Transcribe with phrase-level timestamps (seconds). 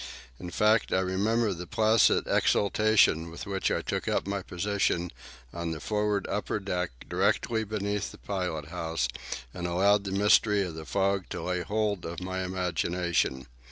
[0.39, 5.11] In fact, I remember the placid exaltation with which I took up my position
[5.53, 9.07] on the forward upper deck, directly beneath the pilot house,
[9.53, 13.45] and allowed the mystery of the fog to lay hold of my imagination.